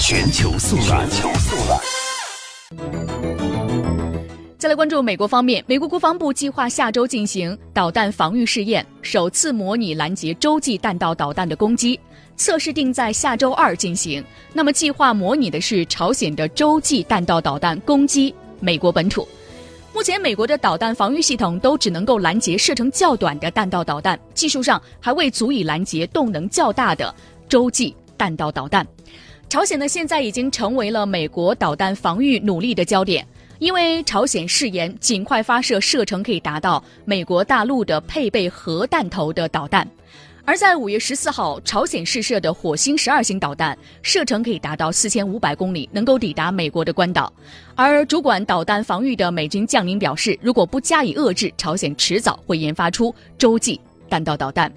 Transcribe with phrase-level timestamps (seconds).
[0.00, 1.06] 全球速览。
[4.56, 12.00] 再来关注美国方面，美国国防部计划下周进行导弹防御试验，首次模拟拦截洲际弹道导弹的攻击。
[12.34, 14.24] 测试定在下周二进行。
[14.54, 19.28] 那么，计划模拟的是朝鲜的洲际弹道导弹攻击美国本土。
[19.92, 27.14] 目前，美国的导弹防御系统都只能够拦截射程较短的弹道导弹，技术上还未足以拦截动能较大的
[27.50, 28.86] 洲际弹道导弹。
[29.50, 33.26] 朝鲜呢，现在已经成为了美国导弹防御努力的焦点，
[33.58, 39.84] 因为朝鲜誓言尽快发射射程可以达到美国大陆的配备核弹头的导弹。
[40.44, 47.32] 而在五月十四号，朝鲜试射的火星十二型导弹射程可以达到四千五百公里，能够抵达美国的关岛。
[47.74, 54.72] 而主管导弹防御的美军将领表示，如果不加以遏制，朝鲜迟早会研发出洲际弹道导弹。